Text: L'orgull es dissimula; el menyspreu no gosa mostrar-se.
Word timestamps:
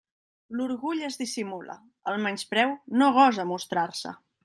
L'orgull 0.59 1.03
es 1.09 1.17
dissimula; 1.19 1.77
el 2.13 2.19
menyspreu 2.25 2.77
no 3.03 3.15
gosa 3.23 3.51
mostrar-se. 3.55 4.21